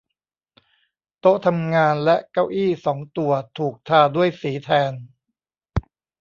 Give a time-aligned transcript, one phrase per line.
[1.19, 4.93] โต๊ะทำงานและเก้าอี้สองตัวถูกทาด้วยสีแทน